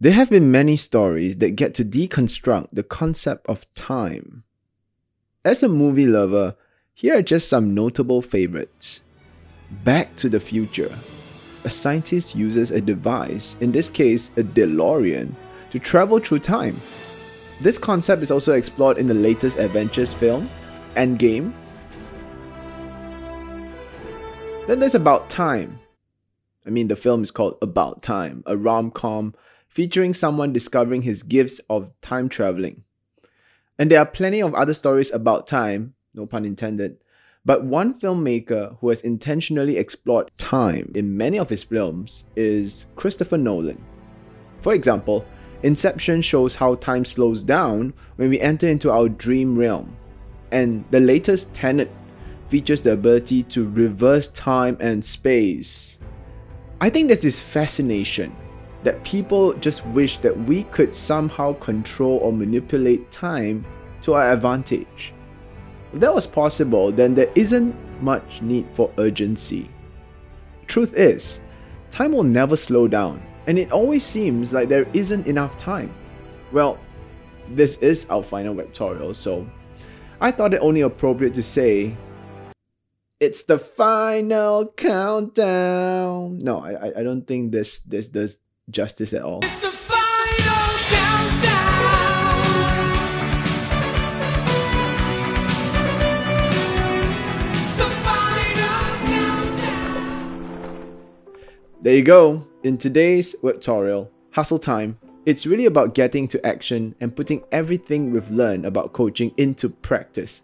[0.00, 4.44] There have been many stories that get to deconstruct the concept of time.
[5.44, 6.54] As a movie lover,
[6.94, 9.00] here are just some notable favorites.
[9.82, 10.96] Back to the Future.
[11.64, 15.34] A scientist uses a device, in this case a DeLorean,
[15.70, 16.80] to travel through time.
[17.60, 20.48] This concept is also explored in the latest Avengers film,
[20.94, 21.52] Endgame.
[24.68, 25.80] Then there's About Time.
[26.64, 29.34] I mean, the film is called About Time, a rom com
[29.68, 32.84] featuring someone discovering his gifts of time traveling.
[33.78, 36.98] And there are plenty of other stories about time, no pun intended,
[37.44, 43.38] but one filmmaker who has intentionally explored time in many of his films is Christopher
[43.38, 43.82] Nolan.
[44.60, 45.24] For example,
[45.62, 49.96] Inception shows how time slows down when we enter into our dream realm,
[50.52, 51.90] and the latest Tenet
[52.48, 55.98] features the ability to reverse time and space.
[56.80, 58.36] I think there's this fascination
[58.82, 63.64] that people just wish that we could somehow control or manipulate time
[64.02, 65.12] to our advantage.
[65.92, 69.68] If that was possible, then there isn't much need for urgency.
[70.66, 71.40] Truth is,
[71.90, 75.92] time will never slow down, and it always seems like there isn't enough time.
[76.52, 76.78] Well,
[77.48, 79.48] this is our final vectorial, so
[80.20, 81.96] I thought it only appropriate to say
[83.20, 86.38] it's the final countdown.
[86.38, 88.38] No, I, I don't think this this does
[88.70, 89.42] justice at all.
[101.80, 102.44] There you go.
[102.64, 108.30] In today's tutorial, Hustle Time, it's really about getting to action and putting everything we've
[108.30, 110.42] learned about coaching into practice.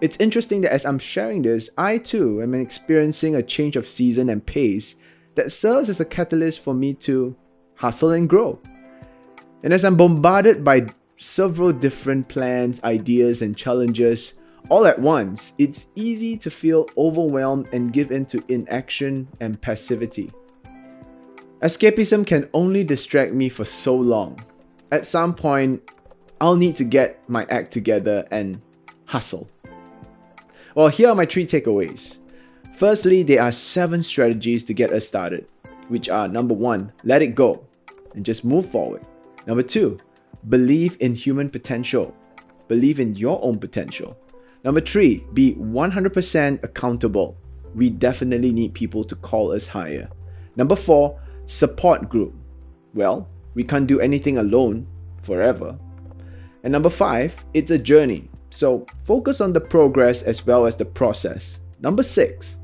[0.00, 4.30] It's interesting that as I'm sharing this, I too am experiencing a change of season
[4.30, 4.94] and pace
[5.36, 7.36] that serves as a catalyst for me to
[7.76, 8.58] hustle and grow.
[9.62, 14.34] And as I'm bombarded by several different plans, ideas, and challenges,
[14.68, 20.32] all at once, it's easy to feel overwhelmed and give in to inaction and passivity.
[21.62, 24.42] Escapism can only distract me for so long.
[24.92, 25.82] At some point,
[26.40, 28.60] I'll need to get my act together and
[29.06, 29.48] hustle.
[30.74, 32.18] Well, here are my three takeaways.
[32.76, 35.46] Firstly, there are seven strategies to get us started,
[35.88, 37.64] which are number one, let it go
[38.14, 39.00] and just move forward.
[39.46, 39.98] Number two,
[40.50, 42.14] believe in human potential,
[42.68, 44.14] believe in your own potential.
[44.62, 47.38] Number three, be 100% accountable.
[47.74, 50.10] We definitely need people to call us higher.
[50.56, 52.34] Number four, support group.
[52.92, 54.86] Well, we can't do anything alone
[55.22, 55.78] forever.
[56.62, 58.28] And number five, it's a journey.
[58.50, 61.60] So focus on the progress as well as the process.
[61.80, 62.56] Number six,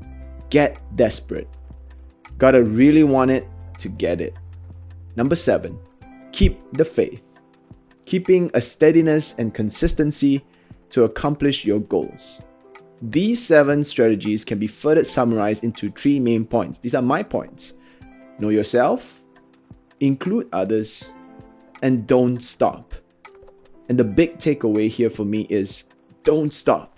[0.53, 1.49] get desperate.
[2.37, 3.47] Gotta really want it
[3.79, 4.35] to get it.
[5.15, 5.79] Number seven,
[6.31, 7.23] keep the faith.
[8.05, 10.45] Keeping a steadiness and consistency
[10.91, 12.39] to accomplish your goals.
[13.01, 16.77] These seven strategies can be further summarized into three main points.
[16.77, 17.73] These are my points
[18.39, 19.21] know yourself,
[19.99, 21.09] include others,
[21.81, 22.93] and don't stop.
[23.89, 25.85] And the big takeaway here for me is
[26.23, 26.92] don't stop.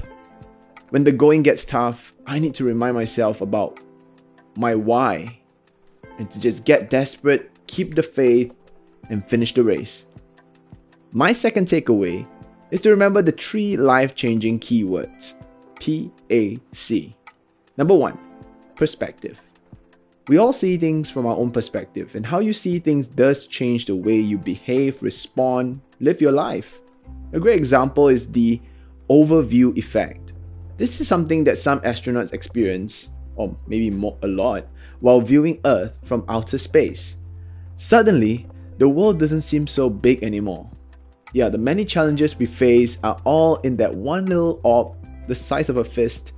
[0.96, 3.82] When the going gets tough, I need to remind myself about
[4.56, 5.38] my why
[6.18, 8.54] and to just get desperate, keep the faith,
[9.10, 10.06] and finish the race.
[11.12, 12.26] My second takeaway
[12.72, 15.34] is to remember the three life changing keywords
[15.82, 17.14] P A C.
[17.76, 18.18] Number one,
[18.78, 19.42] perspective.
[20.30, 23.88] We all see things from our own perspective, and how you see things does change
[23.88, 26.80] the way you behave, respond, live your life.
[27.34, 28.62] A great example is the
[29.10, 30.32] overview effect.
[30.78, 34.68] This is something that some astronauts experience, or maybe more, a lot,
[35.00, 37.18] while viewing Earth from outer space.
[37.78, 38.48] Suddenly,
[38.78, 40.70] the world doesn't seem so big anymore.
[41.34, 44.96] Yeah, the many challenges we face are all in that one little orb
[45.28, 46.34] the size of a fist,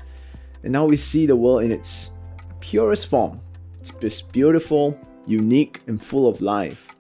[0.63, 2.11] and now we see the world in its
[2.59, 3.41] purest form.
[3.79, 6.95] It's just beautiful, unique, and full of life.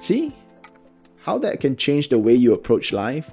[0.00, 0.34] See
[1.22, 3.30] how that can change the way you approach life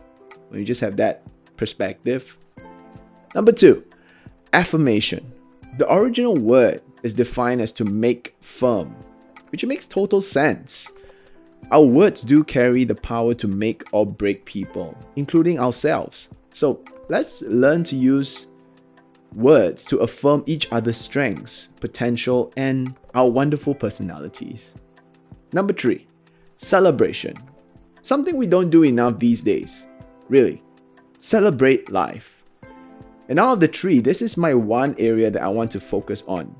[0.49, 1.23] when you just have that
[1.57, 2.37] perspective?
[3.35, 3.83] Number two,
[4.53, 5.31] affirmation.
[5.77, 8.95] The original word is defined as to make firm,
[9.51, 10.89] which makes total sense.
[11.71, 16.29] Our words do carry the power to make or break people, including ourselves.
[16.53, 18.47] So let's learn to use
[19.33, 24.73] words to affirm each other's strengths, potential, and our wonderful personalities.
[25.53, 26.07] Number three,
[26.57, 27.37] celebration.
[28.01, 29.85] Something we don't do enough these days.
[30.29, 30.63] Really,
[31.19, 32.38] celebrate life.
[33.29, 36.23] And out of the three, this is my one area that I want to focus
[36.27, 36.53] on.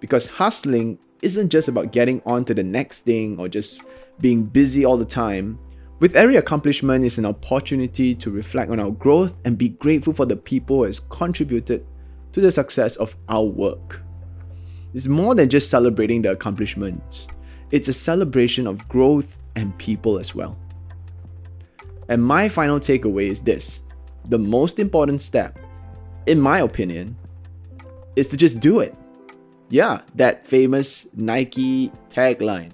[0.00, 3.82] Because hustling isn't just about getting on to the next thing or just
[4.20, 5.58] being busy all the time,
[5.98, 10.24] with every accomplishment is an opportunity to reflect on our growth and be grateful for
[10.24, 11.86] the people who has contributed
[12.32, 14.02] to the success of our work.
[14.94, 17.26] It's more than just celebrating the accomplishments.
[17.70, 20.56] It's a celebration of growth and people as well.
[22.08, 23.82] And my final takeaway is this
[24.28, 25.58] the most important step,
[26.26, 27.16] in my opinion,
[28.16, 28.94] is to just do it.
[29.68, 32.72] Yeah, that famous Nike tagline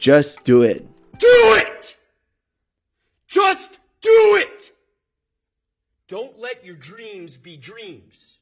[0.00, 0.86] just do it.
[1.18, 1.28] Do
[1.58, 1.96] it!
[3.28, 4.72] Just do it!
[6.08, 8.38] Don't let your dreams be dreams.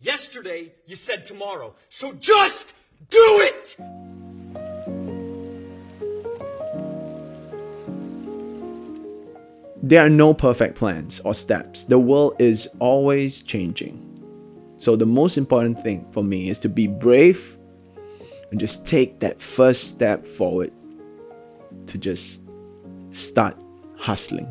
[0.00, 2.72] Yesterday, you said tomorrow, so just
[3.10, 3.76] do it!
[9.82, 11.84] There are no perfect plans or steps.
[11.84, 14.04] The world is always changing.
[14.76, 17.56] So, the most important thing for me is to be brave
[18.50, 20.72] and just take that first step forward
[21.86, 22.40] to just
[23.10, 23.56] start
[23.96, 24.48] hustling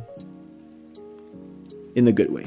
[1.95, 2.45] in a good way.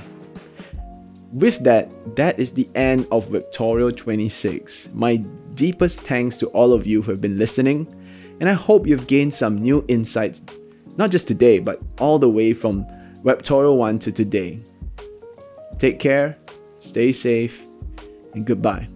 [1.32, 4.88] With that, that is the end of Vectorial 26.
[4.92, 5.16] My
[5.54, 7.86] deepest thanks to all of you who have been listening,
[8.40, 10.42] and I hope you've gained some new insights
[11.00, 12.84] not just today, but all the way from
[13.24, 14.60] Webtorial 1 to today.
[15.78, 16.36] Take care,
[16.80, 17.58] stay safe,
[18.34, 18.86] and goodbye.